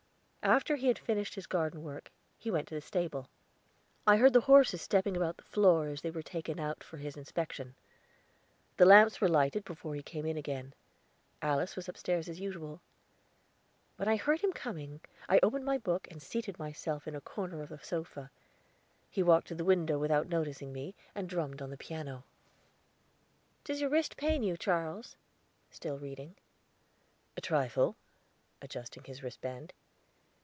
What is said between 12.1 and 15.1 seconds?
as usual. When I heard him coming,